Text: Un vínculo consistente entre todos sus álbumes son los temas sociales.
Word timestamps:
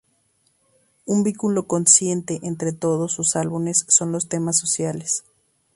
Un 1.05 1.21
vínculo 1.23 1.67
consistente 1.67 2.39
entre 2.41 2.73
todos 2.73 3.11
sus 3.11 3.35
álbumes 3.35 3.85
son 3.87 4.11
los 4.11 4.27
temas 4.29 4.57
sociales. 4.57 5.25